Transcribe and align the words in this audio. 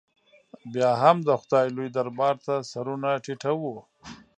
بیا 0.73 0.89
هم 1.01 1.17
د 1.27 1.29
خدای 1.41 1.67
لوی 1.75 1.89
دربار 1.97 2.35
ته 2.45 2.53
سرونه 2.71 3.09
ټیټو. 3.23 3.69